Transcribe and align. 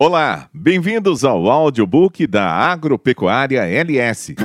Olá, 0.00 0.48
bem-vindos 0.54 1.24
ao 1.24 1.50
audiobook 1.50 2.24
da 2.24 2.48
Agropecuária 2.48 3.62
LS. 3.64 4.36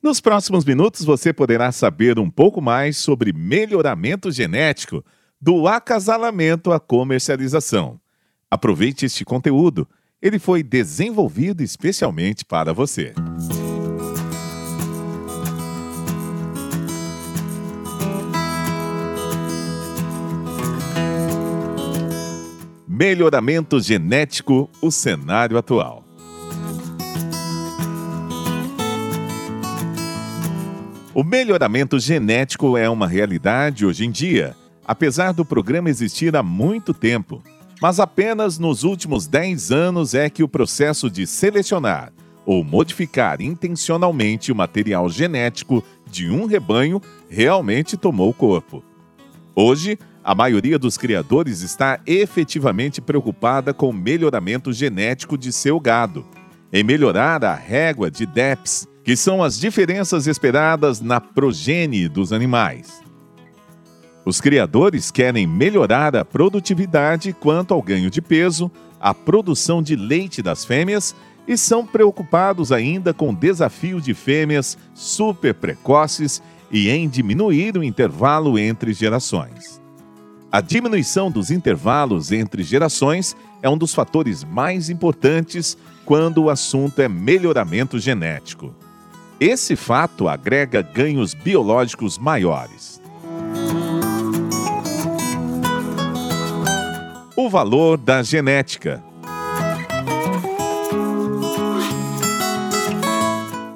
Nos 0.00 0.20
próximos 0.20 0.64
minutos 0.64 1.04
você 1.04 1.32
poderá 1.32 1.72
saber 1.72 2.20
um 2.20 2.30
pouco 2.30 2.62
mais 2.62 2.98
sobre 2.98 3.32
melhoramento 3.32 4.30
genético 4.30 5.04
do 5.40 5.66
acasalamento 5.66 6.70
à 6.70 6.78
comercialização. 6.78 8.00
Aproveite 8.48 9.06
este 9.06 9.24
conteúdo, 9.24 9.88
ele 10.22 10.38
foi 10.38 10.62
desenvolvido 10.62 11.64
especialmente 11.64 12.44
para 12.44 12.72
você. 12.72 13.12
Melhoramento 22.98 23.78
genético, 23.78 24.70
o 24.80 24.90
cenário 24.90 25.58
atual. 25.58 26.02
O 31.12 31.22
melhoramento 31.22 31.98
genético 31.98 32.74
é 32.74 32.88
uma 32.88 33.06
realidade 33.06 33.84
hoje 33.84 34.06
em 34.06 34.10
dia, 34.10 34.56
apesar 34.82 35.32
do 35.32 35.44
programa 35.44 35.90
existir 35.90 36.34
há 36.34 36.42
muito 36.42 36.94
tempo. 36.94 37.42
Mas 37.82 38.00
apenas 38.00 38.58
nos 38.58 38.82
últimos 38.82 39.26
10 39.26 39.70
anos 39.72 40.14
é 40.14 40.30
que 40.30 40.42
o 40.42 40.48
processo 40.48 41.10
de 41.10 41.26
selecionar 41.26 42.14
ou 42.46 42.64
modificar 42.64 43.42
intencionalmente 43.42 44.50
o 44.50 44.56
material 44.56 45.10
genético 45.10 45.84
de 46.10 46.30
um 46.30 46.46
rebanho 46.46 47.02
realmente 47.28 47.94
tomou 47.94 48.32
corpo. 48.32 48.82
Hoje, 49.54 49.98
a 50.26 50.34
maioria 50.34 50.76
dos 50.76 50.98
criadores 50.98 51.62
está 51.62 52.00
efetivamente 52.04 53.00
preocupada 53.00 53.72
com 53.72 53.90
o 53.90 53.92
melhoramento 53.92 54.72
genético 54.72 55.38
de 55.38 55.52
seu 55.52 55.78
gado, 55.78 56.26
em 56.72 56.82
melhorar 56.82 57.44
a 57.44 57.54
régua 57.54 58.10
de 58.10 58.26
DEPS, 58.26 58.88
que 59.04 59.14
são 59.14 59.40
as 59.40 59.56
diferenças 59.56 60.26
esperadas 60.26 61.00
na 61.00 61.20
progenie 61.20 62.08
dos 62.08 62.32
animais. 62.32 63.00
Os 64.24 64.40
criadores 64.40 65.12
querem 65.12 65.46
melhorar 65.46 66.16
a 66.16 66.24
produtividade 66.24 67.32
quanto 67.32 67.72
ao 67.72 67.80
ganho 67.80 68.10
de 68.10 68.20
peso, 68.20 68.68
a 69.00 69.14
produção 69.14 69.80
de 69.80 69.94
leite 69.94 70.42
das 70.42 70.64
fêmeas 70.64 71.14
e 71.46 71.56
são 71.56 71.86
preocupados 71.86 72.72
ainda 72.72 73.14
com 73.14 73.30
o 73.30 73.36
desafio 73.36 74.00
de 74.00 74.12
fêmeas 74.12 74.76
super 74.92 75.54
precoces 75.54 76.42
e 76.68 76.88
em 76.88 77.08
diminuir 77.08 77.78
o 77.78 77.84
intervalo 77.84 78.58
entre 78.58 78.92
gerações. 78.92 79.85
A 80.56 80.62
diminuição 80.62 81.30
dos 81.30 81.50
intervalos 81.50 82.32
entre 82.32 82.62
gerações 82.62 83.36
é 83.60 83.68
um 83.68 83.76
dos 83.76 83.92
fatores 83.92 84.42
mais 84.42 84.88
importantes 84.88 85.76
quando 86.02 86.44
o 86.44 86.48
assunto 86.48 86.98
é 87.02 87.06
melhoramento 87.06 87.98
genético. 87.98 88.74
Esse 89.38 89.76
fato 89.76 90.26
agrega 90.26 90.80
ganhos 90.80 91.34
biológicos 91.34 92.16
maiores. 92.16 93.02
O 97.36 97.50
valor 97.50 97.98
da 97.98 98.22
genética. 98.22 99.04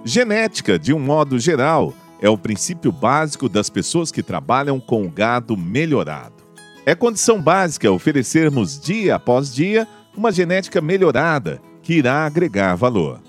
Genética, 0.02 0.78
de 0.78 0.94
um 0.94 0.98
modo 0.98 1.38
geral, 1.38 1.92
é 2.22 2.30
o 2.30 2.38
princípio 2.38 2.90
básico 2.90 3.50
das 3.50 3.68
pessoas 3.68 4.10
que 4.10 4.22
trabalham 4.22 4.80
com 4.80 5.04
o 5.04 5.10
gado 5.10 5.58
melhorado. 5.58 6.39
É 6.86 6.94
condição 6.94 7.40
básica 7.40 7.90
oferecermos 7.92 8.80
dia 8.80 9.16
após 9.16 9.52
dia 9.54 9.86
uma 10.16 10.32
genética 10.32 10.80
melhorada 10.80 11.60
que 11.82 11.94
irá 11.94 12.24
agregar 12.24 12.74
valor. 12.74 13.20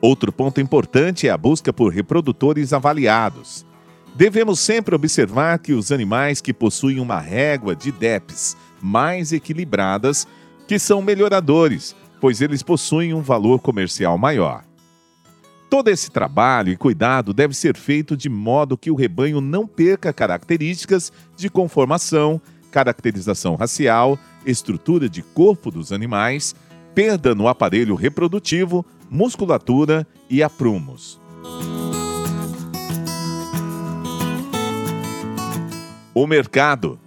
Outro 0.00 0.32
ponto 0.32 0.60
importante 0.60 1.26
é 1.26 1.30
a 1.30 1.36
busca 1.36 1.72
por 1.72 1.92
reprodutores 1.92 2.72
avaliados. 2.72 3.66
Devemos 4.14 4.60
sempre 4.60 4.94
observar 4.94 5.58
que 5.58 5.72
os 5.72 5.90
animais 5.90 6.40
que 6.40 6.52
possuem 6.52 7.00
uma 7.00 7.18
régua 7.18 7.74
de 7.74 7.90
DEPs 7.90 8.56
mais 8.80 9.32
equilibradas, 9.32 10.26
que 10.68 10.78
são 10.78 11.02
melhoradores, 11.02 11.96
pois 12.20 12.40
eles 12.40 12.62
possuem 12.62 13.12
um 13.12 13.20
valor 13.20 13.60
comercial 13.60 14.16
maior. 14.16 14.67
Todo 15.70 15.88
esse 15.88 16.10
trabalho 16.10 16.72
e 16.72 16.76
cuidado 16.76 17.34
deve 17.34 17.52
ser 17.52 17.76
feito 17.76 18.16
de 18.16 18.30
modo 18.30 18.78
que 18.78 18.90
o 18.90 18.94
rebanho 18.94 19.38
não 19.38 19.66
perca 19.66 20.14
características 20.14 21.12
de 21.36 21.50
conformação, 21.50 22.40
caracterização 22.70 23.54
racial, 23.54 24.18
estrutura 24.46 25.10
de 25.10 25.22
corpo 25.22 25.70
dos 25.70 25.92
animais, 25.92 26.54
perda 26.94 27.34
no 27.34 27.46
aparelho 27.46 27.94
reprodutivo, 27.94 28.84
musculatura 29.10 30.06
e 30.30 30.42
aprumos. 30.42 31.20
O 36.14 36.26
mercado. 36.26 36.98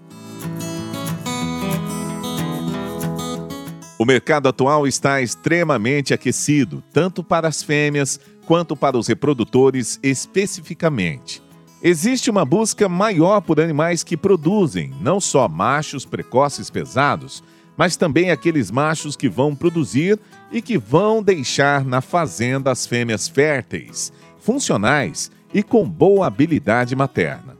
O 3.98 4.06
mercado 4.06 4.48
atual 4.48 4.88
está 4.88 5.22
extremamente 5.22 6.14
aquecido, 6.14 6.84
tanto 6.92 7.24
para 7.24 7.48
as 7.48 7.62
fêmeas 7.62 8.20
quanto 8.52 8.76
para 8.76 8.98
os 8.98 9.08
reprodutores 9.08 9.98
especificamente. 10.04 11.42
Existe 11.82 12.30
uma 12.30 12.44
busca 12.44 12.90
maior 12.90 13.40
por 13.40 13.62
animais 13.62 14.04
que 14.04 14.18
produzem 14.18 14.94
não 15.00 15.22
só 15.22 15.48
machos 15.48 16.04
precoces 16.04 16.70
pesados, 16.70 17.42
mas 17.78 17.96
também 17.96 18.30
aqueles 18.30 18.70
machos 18.70 19.16
que 19.16 19.30
vão 19.30 19.56
produzir 19.56 20.20
e 20.52 20.62
que 20.62 20.78
vão 20.78 21.24
deixar 21.24 21.86
na 21.86 22.02
fazenda 22.02 22.70
as 22.70 22.86
fêmeas 22.86 23.26
férteis, 23.26 24.12
funcionais 24.38 25.32
e 25.54 25.64
com 25.64 25.88
boa 25.88 26.28
habilidade 26.28 26.94
materna. 26.94 27.58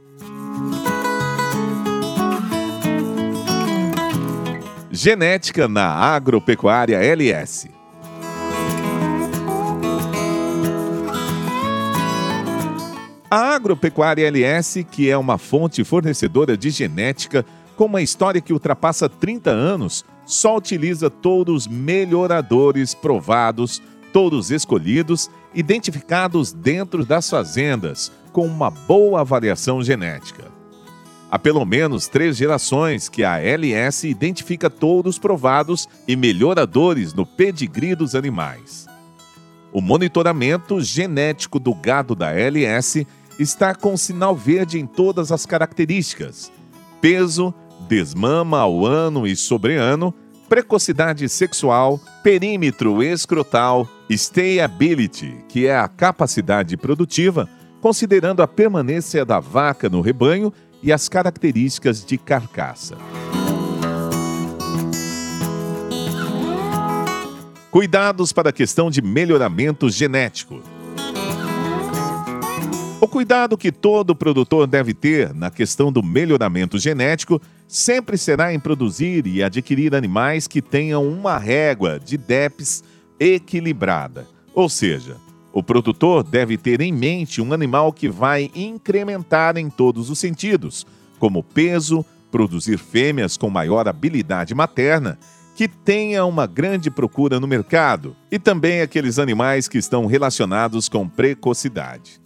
Genética 4.90 5.66
na 5.66 5.86
Agropecuária 5.88 6.98
LS. 6.98 7.81
A 13.34 13.54
Agropecuária 13.54 14.26
LS, 14.26 14.84
que 14.84 15.08
é 15.08 15.16
uma 15.16 15.38
fonte 15.38 15.82
fornecedora 15.84 16.54
de 16.54 16.68
genética 16.68 17.46
com 17.78 17.86
uma 17.86 18.02
história 18.02 18.42
que 18.42 18.52
ultrapassa 18.52 19.08
30 19.08 19.48
anos, 19.48 20.04
só 20.26 20.58
utiliza 20.58 21.08
touros 21.08 21.66
melhoradores 21.66 22.94
provados, 22.94 23.80
touros 24.12 24.50
escolhidos, 24.50 25.30
identificados 25.54 26.52
dentro 26.52 27.06
das 27.06 27.30
fazendas, 27.30 28.12
com 28.34 28.44
uma 28.44 28.70
boa 28.70 29.22
avaliação 29.22 29.82
genética. 29.82 30.52
Há 31.30 31.38
pelo 31.38 31.64
menos 31.64 32.08
três 32.08 32.36
gerações 32.36 33.08
que 33.08 33.24
a 33.24 33.38
LS 33.38 34.06
identifica 34.06 34.68
touros 34.68 35.18
provados 35.18 35.88
e 36.06 36.14
melhoradores 36.16 37.14
no 37.14 37.24
pedigree 37.24 37.94
dos 37.94 38.14
animais. 38.14 38.86
O 39.72 39.80
monitoramento 39.80 40.82
genético 40.82 41.58
do 41.58 41.74
gado 41.74 42.14
da 42.14 42.30
LS 42.30 43.06
está 43.42 43.74
com 43.74 43.96
sinal 43.96 44.34
verde 44.34 44.78
em 44.78 44.86
todas 44.86 45.30
as 45.30 45.44
características: 45.44 46.50
peso, 47.00 47.52
desmama 47.88 48.60
ao 48.60 48.86
ano 48.86 49.26
e 49.26 49.36
sobreano, 49.36 50.14
precocidade 50.48 51.28
sexual, 51.28 52.00
perímetro 52.22 53.02
escrotal, 53.02 53.88
stayability, 54.08 55.44
que 55.48 55.66
é 55.66 55.76
a 55.76 55.88
capacidade 55.88 56.76
produtiva, 56.76 57.48
considerando 57.80 58.42
a 58.42 58.48
permanência 58.48 59.24
da 59.24 59.40
vaca 59.40 59.88
no 59.88 60.00
rebanho 60.00 60.52
e 60.82 60.92
as 60.92 61.08
características 61.08 62.04
de 62.04 62.16
carcaça. 62.18 62.96
Cuidados 67.70 68.32
para 68.32 68.50
a 68.50 68.52
questão 68.52 68.90
de 68.90 69.00
melhoramento 69.00 69.88
genético. 69.88 70.60
O 73.02 73.08
cuidado 73.08 73.58
que 73.58 73.72
todo 73.72 74.14
produtor 74.14 74.64
deve 74.64 74.94
ter 74.94 75.34
na 75.34 75.50
questão 75.50 75.90
do 75.90 76.04
melhoramento 76.04 76.78
genético 76.78 77.42
sempre 77.66 78.16
será 78.16 78.54
em 78.54 78.60
produzir 78.60 79.26
e 79.26 79.42
adquirir 79.42 79.92
animais 79.92 80.46
que 80.46 80.62
tenham 80.62 81.04
uma 81.08 81.36
régua 81.36 81.98
de 81.98 82.16
DEPs 82.16 82.84
equilibrada. 83.18 84.28
Ou 84.54 84.68
seja, 84.68 85.16
o 85.52 85.64
produtor 85.64 86.22
deve 86.22 86.56
ter 86.56 86.80
em 86.80 86.92
mente 86.92 87.42
um 87.42 87.52
animal 87.52 87.92
que 87.92 88.08
vai 88.08 88.52
incrementar 88.54 89.56
em 89.56 89.68
todos 89.68 90.08
os 90.08 90.20
sentidos, 90.20 90.86
como 91.18 91.42
peso, 91.42 92.06
produzir 92.30 92.78
fêmeas 92.78 93.36
com 93.36 93.50
maior 93.50 93.88
habilidade 93.88 94.54
materna, 94.54 95.18
que 95.56 95.66
tenha 95.66 96.24
uma 96.24 96.46
grande 96.46 96.88
procura 96.88 97.40
no 97.40 97.48
mercado, 97.48 98.14
e 98.30 98.38
também 98.38 98.80
aqueles 98.80 99.18
animais 99.18 99.66
que 99.66 99.76
estão 99.76 100.06
relacionados 100.06 100.88
com 100.88 101.08
precocidade. 101.08 102.21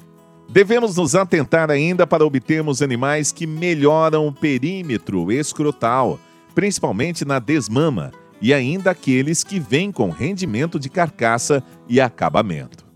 Devemos 0.48 0.96
nos 0.96 1.14
atentar 1.14 1.70
ainda 1.70 2.06
para 2.06 2.24
obtermos 2.24 2.80
animais 2.80 3.32
que 3.32 3.46
melhoram 3.46 4.26
o 4.26 4.32
perímetro 4.32 5.30
escrotal, 5.32 6.18
principalmente 6.54 7.24
na 7.24 7.38
desmama, 7.38 8.12
e 8.40 8.54
ainda 8.54 8.90
aqueles 8.90 9.42
que 9.42 9.58
vêm 9.58 9.90
com 9.90 10.10
rendimento 10.10 10.78
de 10.78 10.88
carcaça 10.88 11.62
e 11.88 12.00
acabamento. 12.00 12.86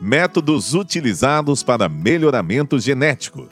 Métodos 0.00 0.74
utilizados 0.74 1.62
para 1.62 1.88
melhoramento 1.88 2.78
genético. 2.78 3.48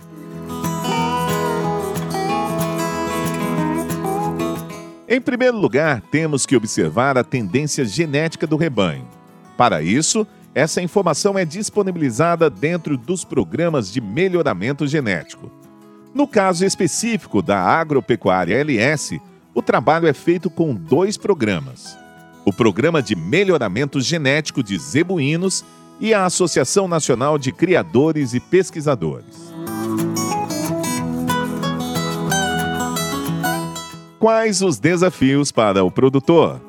Em 5.13 5.21
primeiro 5.21 5.59
lugar, 5.59 6.01
temos 6.03 6.47
que 6.47 6.55
observar 6.55 7.19
a 7.19 7.25
tendência 7.25 7.85
genética 7.85 8.47
do 8.47 8.57
rebanho. 8.57 9.09
Para 9.57 9.83
isso, 9.83 10.25
essa 10.55 10.81
informação 10.81 11.37
é 11.37 11.45
disponibilizada 11.45 12.49
dentro 12.49 12.97
dos 12.97 13.25
programas 13.25 13.93
de 13.93 14.01
melhoramento 14.01 14.87
genético. 14.87 15.51
No 16.15 16.29
caso 16.29 16.65
específico 16.65 17.43
da 17.43 17.59
Agropecuária 17.59 18.55
LS, 18.55 19.21
o 19.53 19.61
trabalho 19.61 20.07
é 20.07 20.13
feito 20.13 20.49
com 20.49 20.73
dois 20.73 21.17
programas: 21.17 21.99
o 22.45 22.53
Programa 22.53 23.03
de 23.03 23.17
Melhoramento 23.17 24.01
Genético 24.01 24.63
de 24.63 24.79
Zebuínos 24.79 25.65
e 25.99 26.15
a 26.15 26.25
Associação 26.25 26.87
Nacional 26.87 27.37
de 27.37 27.51
Criadores 27.51 28.33
e 28.33 28.39
Pesquisadores. 28.39 29.50
Quais 34.21 34.61
os 34.61 34.79
desafios 34.79 35.51
para 35.51 35.83
o 35.83 35.91
produtor? 35.91 36.61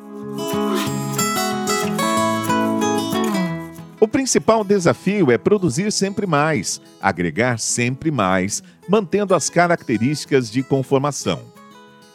O 4.00 4.08
principal 4.08 4.64
desafio 4.64 5.30
é 5.30 5.38
produzir 5.38 5.92
sempre 5.92 6.26
mais, 6.26 6.80
agregar 7.02 7.60
sempre 7.60 8.10
mais, 8.10 8.64
mantendo 8.88 9.36
as 9.36 9.50
características 9.50 10.50
de 10.50 10.64
conformação. 10.64 11.42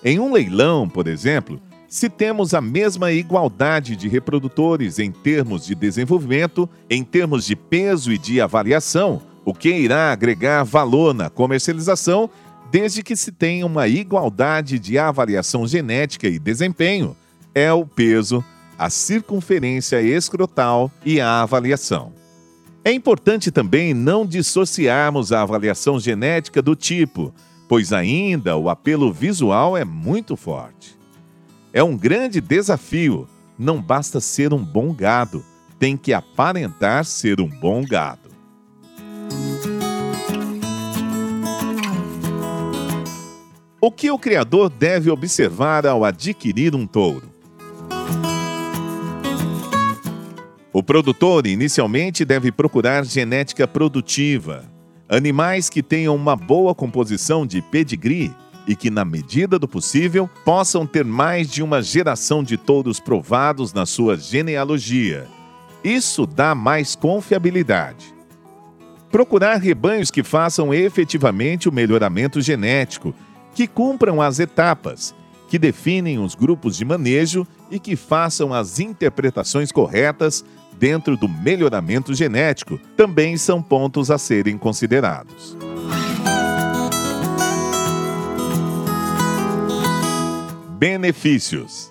Em 0.02 0.18
um 0.18 0.32
leilão, 0.32 0.88
por 0.88 1.06
exemplo, 1.06 1.60
se 1.86 2.08
temos 2.08 2.54
a 2.54 2.62
mesma 2.62 3.12
igualdade 3.12 3.94
de 3.94 4.08
reprodutores 4.08 4.98
em 4.98 5.12
termos 5.12 5.66
de 5.66 5.74
desenvolvimento, 5.74 6.66
em 6.88 7.04
termos 7.04 7.44
de 7.44 7.54
peso 7.54 8.10
e 8.10 8.16
de 8.16 8.40
avaliação, 8.40 9.20
o 9.44 9.52
que 9.52 9.68
irá 9.68 10.10
agregar 10.12 10.64
valor 10.64 11.14
na 11.14 11.28
comercialização 11.28 12.30
desde 12.70 13.02
que 13.02 13.16
se 13.16 13.32
tenha 13.32 13.66
uma 13.66 13.88
igualdade 13.88 14.78
de 14.78 14.98
avaliação 14.98 15.66
genética 15.66 16.28
e 16.28 16.38
desempenho, 16.38 17.16
é 17.54 17.72
o 17.72 17.86
peso, 17.86 18.44
a 18.78 18.90
circunferência 18.90 20.02
escrotal 20.02 20.90
e 21.04 21.20
a 21.20 21.42
avaliação. 21.42 22.12
É 22.84 22.92
importante 22.92 23.50
também 23.50 23.92
não 23.94 24.24
dissociarmos 24.24 25.32
a 25.32 25.42
avaliação 25.42 25.98
genética 25.98 26.62
do 26.62 26.76
tipo, 26.76 27.34
pois 27.68 27.92
ainda 27.92 28.56
o 28.56 28.68
apelo 28.68 29.12
visual 29.12 29.76
é 29.76 29.84
muito 29.84 30.36
forte. 30.36 30.96
É 31.72 31.82
um 31.82 31.96
grande 31.96 32.40
desafio, 32.40 33.28
não 33.58 33.82
basta 33.82 34.20
ser 34.20 34.54
um 34.54 34.64
bom 34.64 34.92
gado, 34.92 35.44
tem 35.78 35.96
que 35.96 36.12
aparentar 36.12 37.04
ser 37.04 37.40
um 37.40 37.48
bom 37.48 37.84
gado. 37.84 38.25
O 43.86 43.90
que 43.92 44.10
o 44.10 44.18
criador 44.18 44.68
deve 44.68 45.08
observar 45.12 45.86
ao 45.86 46.04
adquirir 46.04 46.74
um 46.74 46.88
touro? 46.88 47.30
O 50.72 50.82
produtor 50.82 51.46
inicialmente 51.46 52.24
deve 52.24 52.50
procurar 52.50 53.04
genética 53.04 53.64
produtiva, 53.68 54.64
animais 55.08 55.70
que 55.70 55.84
tenham 55.84 56.16
uma 56.16 56.34
boa 56.34 56.74
composição 56.74 57.46
de 57.46 57.62
pedigree 57.62 58.34
e 58.66 58.74
que, 58.74 58.90
na 58.90 59.04
medida 59.04 59.56
do 59.56 59.68
possível, 59.68 60.28
possam 60.44 60.84
ter 60.84 61.04
mais 61.04 61.48
de 61.48 61.62
uma 61.62 61.80
geração 61.80 62.42
de 62.42 62.56
touros 62.56 62.98
provados 62.98 63.72
na 63.72 63.86
sua 63.86 64.16
genealogia. 64.16 65.28
Isso 65.84 66.26
dá 66.26 66.56
mais 66.56 66.96
confiabilidade. 66.96 68.12
Procurar 69.12 69.58
rebanhos 69.58 70.10
que 70.10 70.24
façam 70.24 70.74
efetivamente 70.74 71.68
o 71.68 71.72
melhoramento 71.72 72.40
genético 72.40 73.14
que 73.56 73.66
cumpram 73.66 74.20
as 74.20 74.38
etapas, 74.38 75.14
que 75.48 75.58
definem 75.58 76.18
os 76.18 76.34
grupos 76.34 76.76
de 76.76 76.84
manejo 76.84 77.46
e 77.70 77.78
que 77.78 77.96
façam 77.96 78.52
as 78.52 78.78
interpretações 78.78 79.72
corretas 79.72 80.44
dentro 80.78 81.16
do 81.16 81.26
melhoramento 81.26 82.12
genético 82.12 82.78
também 82.98 83.38
são 83.38 83.62
pontos 83.62 84.10
a 84.10 84.18
serem 84.18 84.58
considerados. 84.58 85.56
Benefícios 90.78 91.90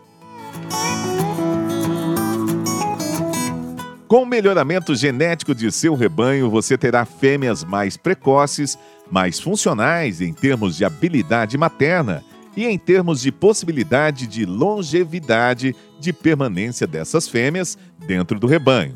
Com 4.08 4.22
o 4.22 4.26
melhoramento 4.26 4.94
genético 4.94 5.56
de 5.56 5.72
seu 5.72 5.96
rebanho, 5.96 6.48
você 6.48 6.78
terá 6.78 7.06
fêmeas 7.06 7.64
mais 7.64 7.98
precoces, 7.98 8.78
mais 9.10 9.40
funcionais 9.40 10.22
em 10.22 10.34
termos 10.34 10.78
de 10.78 10.86
habilidade 10.86 11.58
materna 11.58 12.24
e 12.56 12.66
em 12.66 12.78
termos 12.78 13.22
de 13.22 13.32
possibilidade 13.32 14.28
de 14.28 14.46
longevidade 14.46 15.76
de 16.00 16.14
permanência 16.14 16.88
dessas 16.88 17.28
fêmeas 17.28 17.78
dentro 18.08 18.40
do 18.40 18.48
rebanho. 18.48 18.96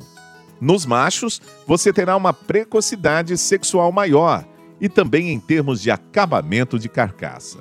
Nos 0.61 0.85
machos, 0.85 1.41
você 1.65 1.93
terá 1.93 2.15
uma 2.15 2.33
precocidade 2.33 3.37
sexual 3.37 3.91
maior 3.91 4.45
e 4.79 4.87
também 4.87 5.29
em 5.29 5.39
termos 5.39 5.81
de 5.81 5.91
acabamento 5.91 6.79
de 6.79 6.89
carcaça. 6.89 7.59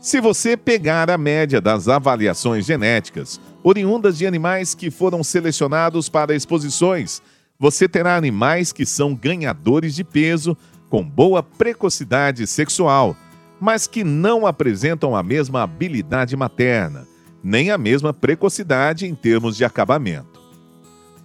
Se 0.00 0.20
você 0.20 0.56
pegar 0.56 1.10
a 1.10 1.18
média 1.18 1.60
das 1.60 1.88
avaliações 1.88 2.64
genéticas 2.64 3.40
oriundas 3.62 4.16
de 4.16 4.26
animais 4.26 4.74
que 4.74 4.90
foram 4.90 5.24
selecionados 5.24 6.08
para 6.08 6.34
exposições, 6.34 7.20
você 7.58 7.88
terá 7.88 8.16
animais 8.16 8.72
que 8.72 8.86
são 8.86 9.14
ganhadores 9.14 9.94
de 9.94 10.04
peso, 10.04 10.56
com 10.88 11.02
boa 11.02 11.42
precocidade 11.42 12.46
sexual, 12.46 13.16
mas 13.60 13.86
que 13.86 14.04
não 14.04 14.46
apresentam 14.46 15.16
a 15.16 15.22
mesma 15.22 15.62
habilidade 15.62 16.36
materna, 16.36 17.06
nem 17.42 17.70
a 17.70 17.78
mesma 17.78 18.12
precocidade 18.12 19.06
em 19.06 19.14
termos 19.14 19.56
de 19.56 19.64
acabamento. 19.64 20.40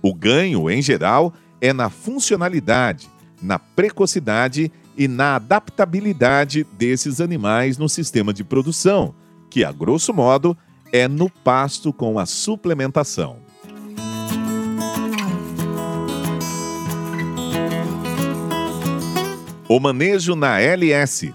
O 0.02 0.14
ganho, 0.14 0.70
em 0.70 0.82
geral, 0.82 1.34
é 1.62 1.72
na 1.72 1.90
funcionalidade, 1.90 3.10
na 3.42 3.58
precocidade 3.58 4.72
e 4.98 5.08
na 5.08 5.36
adaptabilidade 5.36 6.66
desses 6.78 7.22
animais 7.22 7.78
no 7.78 7.88
sistema 7.88 8.34
de 8.34 8.44
produção, 8.44 9.16
que, 9.50 9.64
a 9.64 9.72
grosso 9.72 10.14
modo, 10.14 10.58
é 10.92 11.08
no 11.08 11.30
pasto 11.30 11.92
com 11.94 12.20
a 12.20 12.26
suplementação. 12.26 13.43
O 19.74 19.80
manejo 19.80 20.36
na 20.36 20.60
LS. 20.60 21.34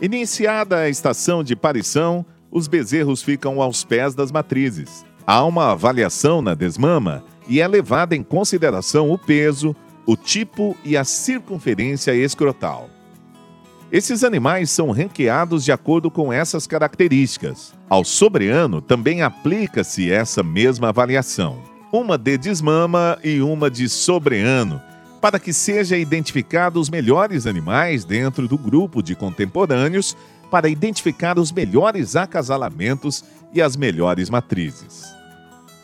Iniciada 0.00 0.78
a 0.78 0.88
estação 0.88 1.44
de 1.44 1.54
parição, 1.54 2.26
os 2.50 2.66
bezerros 2.66 3.22
ficam 3.22 3.62
aos 3.62 3.84
pés 3.84 4.12
das 4.12 4.32
matrizes. 4.32 5.06
Há 5.24 5.44
uma 5.44 5.70
avaliação 5.70 6.42
na 6.42 6.52
desmama 6.52 7.22
e 7.46 7.60
é 7.60 7.68
levada 7.68 8.16
em 8.16 8.24
consideração 8.24 9.08
o 9.12 9.16
peso, 9.16 9.76
o 10.04 10.16
tipo 10.16 10.76
e 10.84 10.96
a 10.96 11.04
circunferência 11.04 12.12
escrotal. 12.12 12.90
Esses 13.92 14.24
animais 14.24 14.68
são 14.68 14.90
ranqueados 14.90 15.64
de 15.64 15.70
acordo 15.70 16.10
com 16.10 16.32
essas 16.32 16.66
características. 16.66 17.72
Ao 17.88 18.04
sobreano 18.04 18.80
também 18.80 19.22
aplica-se 19.22 20.10
essa 20.10 20.42
mesma 20.42 20.88
avaliação, 20.88 21.69
uma 21.92 22.16
de 22.16 22.38
desmama 22.38 23.18
e 23.22 23.40
uma 23.40 23.70
de 23.70 23.88
sobreano, 23.88 24.80
para 25.20 25.38
que 25.38 25.52
seja 25.52 25.96
identificado 25.96 26.80
os 26.80 26.88
melhores 26.88 27.46
animais 27.46 28.04
dentro 28.04 28.46
do 28.46 28.56
grupo 28.56 29.02
de 29.02 29.14
contemporâneos 29.14 30.16
para 30.50 30.68
identificar 30.68 31.38
os 31.38 31.52
melhores 31.52 32.16
acasalamentos 32.16 33.24
e 33.52 33.60
as 33.60 33.76
melhores 33.76 34.30
matrizes. 34.30 35.14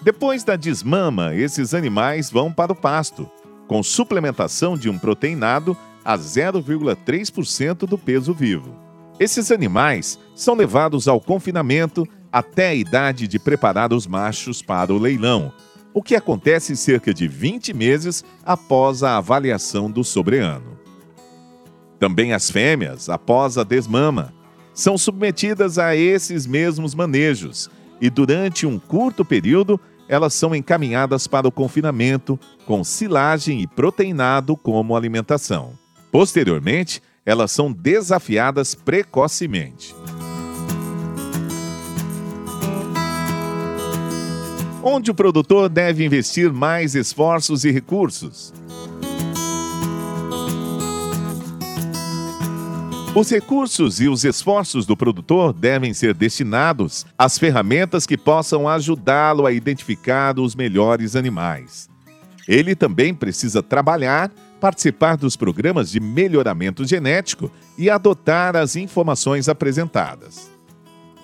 Depois 0.03 0.45
da 0.45 0.57
desmama, 0.57 1.35
esses 1.35 1.75
animais 1.75 2.31
vão 2.31 2.53
para 2.53 2.73
o 2.73 2.77
pasto, 2.77 3.29
com 3.67 3.83
suplementação 3.83 4.77
de 4.77 4.89
um 4.89 4.99
proteinado 4.99 5.77
a 6.05 6.17
0,3% 6.17 7.79
do 7.79 7.99
peso 7.99 8.33
vivo. 8.33 8.73
Esses 9.19 9.51
animais 9.51 10.19
são 10.35 10.55
levados 10.55 11.09
ao 11.09 11.21
confinamento 11.21 12.07
até 12.31 12.69
a 12.69 12.75
idade 12.75 13.27
de 13.27 13.39
preparar 13.39 13.93
os 13.93 14.07
machos 14.07 14.63
para 14.63 14.93
o 14.93 14.99
leilão, 14.99 15.53
o 15.97 16.03
que 16.03 16.15
acontece 16.15 16.77
cerca 16.77 17.15
de 17.15 17.27
20 17.27 17.73
meses 17.73 18.23
após 18.45 19.03
a 19.03 19.17
avaliação 19.17 19.91
do 19.91 20.05
sobreano. 20.05 20.79
Também 21.99 22.35
as 22.35 22.51
fêmeas, 22.51 23.09
após 23.09 23.57
a 23.57 23.65
desmama, 23.65 24.31
são 24.75 24.99
submetidas 24.99 25.79
a 25.79 25.97
esses 25.97 26.47
mesmos 26.47 26.95
manejos 26.95 27.71
e, 27.99 28.11
durante 28.11 28.67
um 28.67 28.79
curto 28.79 29.25
período, 29.25 29.81
elas 30.07 30.35
são 30.35 30.55
encaminhadas 30.55 31.27
para 31.27 31.49
o 31.49 31.51
confinamento 31.51 32.39
com 32.67 32.85
silagem 32.85 33.63
e 33.63 33.67
proteinado 33.67 34.55
como 34.55 34.95
alimentação. 34.95 35.79
Posteriormente, 36.13 37.03
elas 37.25 37.51
são 37.51 37.73
desafiadas 37.73 38.75
precocemente. 38.75 39.95
Onde 44.89 45.11
o 45.11 45.15
produtor 45.15 45.69
deve 45.69 46.05
investir 46.05 46.53
mais 46.53 46.95
esforços 46.95 47.65
e 47.65 47.73
recursos? 47.73 48.55
Os 53.13 53.29
recursos 53.29 54.01
e 54.01 54.09
os 54.09 54.25
esforços 54.25 54.87
do 54.87 54.97
produtor 54.97 55.53
devem 55.53 55.93
ser 55.93 56.15
destinados 56.15 57.05
às 57.19 57.37
ferramentas 57.37 58.07
que 58.07 58.17
possam 58.17 58.69
ajudá-lo 58.69 59.45
a 59.45 59.51
identificar 59.51 60.39
os 60.39 60.55
melhores 60.55 61.17
animais. 61.17 61.91
Ele 62.47 62.77
também 62.77 63.13
precisa 63.13 63.65
trabalhar, 63.65 64.31
participar 64.61 65.17
dos 65.17 65.35
programas 65.35 65.91
de 65.91 65.99
melhoramento 65.99 66.85
genético 66.85 67.51
e 67.77 67.91
adotar 67.91 68.55
as 68.55 68.77
informações 68.77 69.49
apresentadas. 69.49 70.56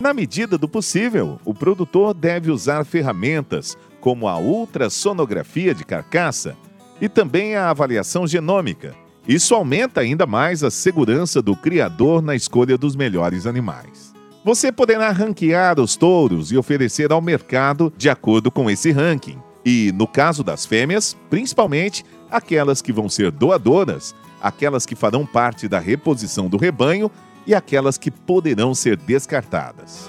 Na 0.03 0.13
medida 0.13 0.59
do 0.59 0.67
possível, 0.67 1.39
o 1.45 1.55
produtor 1.55 2.13
deve 2.13 2.51
usar 2.51 2.85
ferramentas 2.85 3.79
como 4.01 4.27
a 4.27 4.37
ultrassonografia 4.37 5.73
de 5.73 5.85
carcaça 5.85 6.57
e 7.01 7.09
também 7.09 7.55
a 7.55 7.71
avaliação 7.71 8.27
genômica 8.27 8.97
isso 9.29 9.55
aumenta 9.55 10.01
ainda 10.01 10.27
mais 10.27 10.65
a 10.65 10.71
segurança 10.73 11.41
do 11.41 11.55
criador 11.55 12.21
na 12.21 12.35
escolha 12.35 12.77
dos 12.77 12.97
melhores 12.97 13.47
animais. 13.47 14.13
Você 14.45 14.73
poderá 14.73 15.13
ranquear 15.13 15.79
os 15.79 15.95
touros 15.95 16.51
e 16.51 16.57
oferecer 16.57 17.13
ao 17.13 17.23
mercado 17.23 17.93
de 17.97 18.11
acordo 18.11 18.51
com 18.51 18.69
esse 18.69 18.91
ranking. 18.91 19.39
E, 19.65 19.93
no 19.95 20.09
caso 20.09 20.43
das 20.43 20.67
fêmeas, 20.67 21.17
principalmente 21.31 22.05
aquelas 22.29 22.83
que 22.83 22.93
vão 22.93 23.09
ser 23.09 23.31
doadoras, 23.31 24.13
aquelas 24.41 24.85
que 24.85 24.97
farão 24.97 25.25
parte 25.25 25.69
da 25.69 25.79
reposição 25.79 26.49
do 26.49 26.57
rebanho 26.57 27.09
e 27.47 27.55
aquelas 27.55 27.99
que 27.99 28.11
poderão 28.11 28.75
ser 28.75 28.97
descartadas. 28.97 30.09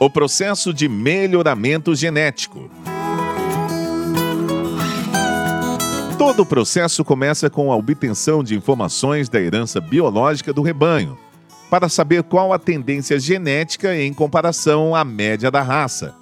O 0.00 0.08
processo 0.08 0.72
de 0.72 0.88
melhoramento 0.88 1.94
genético. 1.94 2.70
Todo 6.16 6.42
o 6.42 6.46
processo 6.46 7.04
começa 7.04 7.48
com 7.48 7.72
a 7.72 7.76
obtenção 7.76 8.42
de 8.44 8.54
informações 8.54 9.28
da 9.28 9.40
herança 9.40 9.80
biológica 9.80 10.52
do 10.52 10.62
rebanho, 10.62 11.18
para 11.70 11.88
saber 11.88 12.22
qual 12.22 12.52
a 12.52 12.58
tendência 12.58 13.18
genética 13.18 13.96
em 13.96 14.12
comparação 14.12 14.94
à 14.94 15.04
média 15.04 15.50
da 15.50 15.62
raça, 15.62 16.14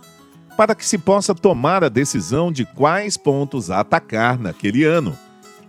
para 0.57 0.75
que 0.75 0.85
se 0.85 0.97
possa 0.97 1.35
tomar 1.35 1.85
a 1.85 1.89
decisão 1.89 2.51
de 2.51 2.65
quais 2.65 3.17
pontos 3.17 3.71
atacar 3.71 4.39
naquele 4.39 4.85
ano, 4.85 5.17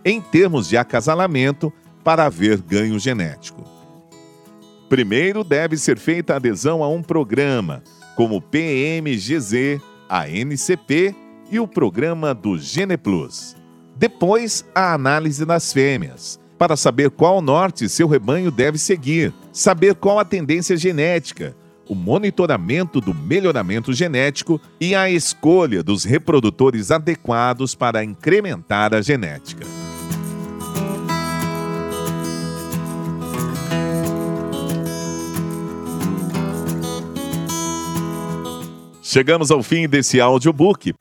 em 0.04 0.20
termos 0.20 0.68
de 0.68 0.76
acasalamento, 0.76 1.72
para 2.04 2.24
haver 2.24 2.60
ganho 2.62 2.98
genético. 2.98 3.64
Primeiro 4.88 5.44
deve 5.44 5.76
ser 5.76 5.98
feita 5.98 6.32
a 6.32 6.36
adesão 6.36 6.82
a 6.82 6.88
um 6.88 7.02
programa, 7.02 7.82
como 8.16 8.36
o 8.36 8.40
PMGZ, 8.40 9.80
a 10.08 10.28
NCP 10.28 11.14
e 11.50 11.60
o 11.60 11.68
programa 11.68 12.34
do 12.34 12.56
GenePlus. 12.56 13.54
Depois, 13.94 14.64
a 14.74 14.94
análise 14.94 15.44
das 15.44 15.72
fêmeas, 15.72 16.40
para 16.56 16.76
saber 16.76 17.10
qual 17.10 17.42
norte 17.42 17.88
seu 17.88 18.08
rebanho 18.08 18.50
deve 18.50 18.78
seguir, 18.78 19.32
saber 19.52 19.94
qual 19.94 20.18
a 20.18 20.24
tendência 20.24 20.76
genética, 20.76 21.54
o 21.88 21.94
monitoramento 21.94 23.00
do 23.00 23.14
melhoramento 23.14 23.92
genético 23.92 24.60
e 24.80 24.94
a 24.94 25.10
escolha 25.10 25.82
dos 25.82 26.04
reprodutores 26.04 26.90
adequados 26.90 27.74
para 27.74 28.04
incrementar 28.04 28.94
a 28.94 29.00
genética. 29.00 29.66
Chegamos 39.10 39.50
ao 39.50 39.62
fim 39.62 39.88
desse 39.88 40.20
audiobook. 40.20 40.92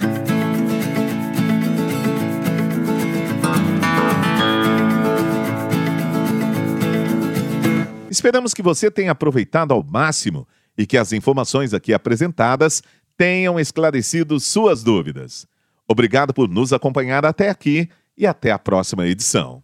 Esperamos 8.10 8.54
que 8.54 8.62
você 8.62 8.90
tenha 8.90 9.12
aproveitado 9.12 9.74
ao 9.74 9.84
máximo 9.84 10.48
e 10.78 10.88
que 10.88 10.98
as 10.98 11.12
informações 11.12 11.74
aqui 11.74 11.94
apresentadas 11.94 12.82
tenham 13.18 13.60
esclarecido 13.60 14.40
suas 14.40 14.82
dúvidas. 14.84 15.46
Obrigado 15.86 16.34
por 16.34 16.48
nos 16.48 16.72
acompanhar 16.72 17.26
até 17.26 17.50
aqui 17.50 17.90
e 18.18 18.26
até 18.26 18.52
a 18.52 18.58
próxima 18.58 19.06
edição. 19.06 19.62